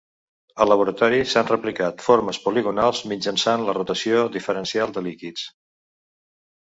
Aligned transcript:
Al 0.63 0.69
laboratori 0.71 1.19
s'han 1.33 1.51
replicat 1.51 2.01
formes 2.07 2.39
poligonals 2.45 3.03
mitjançant 3.11 3.67
la 3.69 3.77
rotació 3.79 4.25
diferencial 4.39 4.97
de 4.97 5.05
líquids. 5.11 5.45